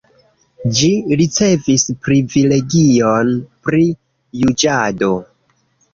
Ĝi 0.77 0.87
ricevis 1.19 1.85
privilegion 2.07 3.31
pri 3.69 3.85
juĝado. 4.45 5.13